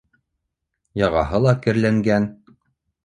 [1.01, 2.29] Яғаһы ла керләнгән.